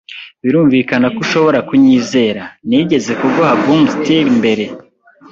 [0.43, 2.43] Birumvikana ko ushobora kunyizera.
[2.67, 4.65] Nigeze kuguha bum steer mbere?